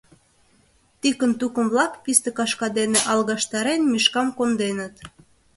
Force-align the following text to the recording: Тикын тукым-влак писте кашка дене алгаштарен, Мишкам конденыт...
Тикын 1.01 1.31
тукым-влак 1.39 1.93
писте 2.03 2.29
кашка 2.37 2.67
дене 2.77 2.99
алгаштарен, 3.11 3.81
Мишкам 3.91 4.27
конденыт... 4.37 4.95